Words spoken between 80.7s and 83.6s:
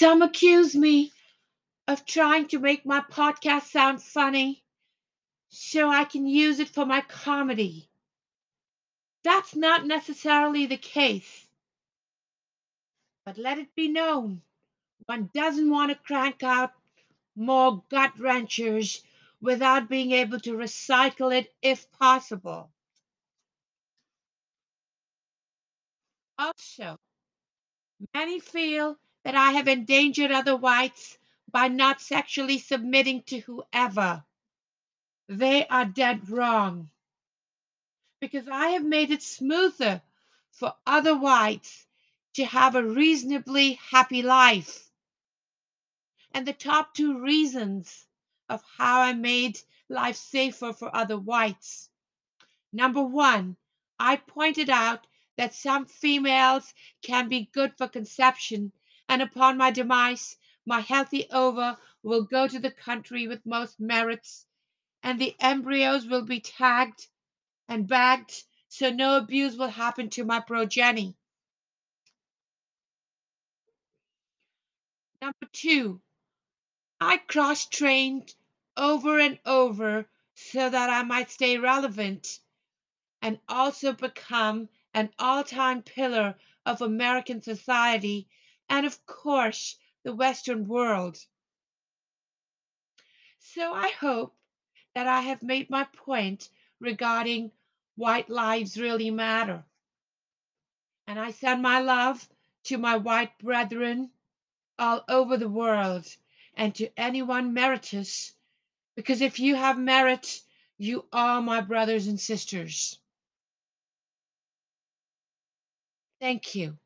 that I might stay relevant and